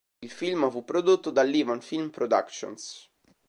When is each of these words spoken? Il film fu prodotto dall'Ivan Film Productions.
Il 0.25 0.31
film 0.31 0.67
fu 0.71 0.83
prodotto 0.83 1.29
dall'Ivan 1.29 1.79
Film 1.79 2.09
Productions. 2.09 3.07